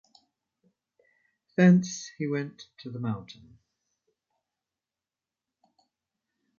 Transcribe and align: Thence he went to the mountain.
Thence 1.55 2.07
he 2.17 2.25
went 2.27 2.69
to 2.79 2.89
the 2.89 2.97
mountain. 2.97 3.59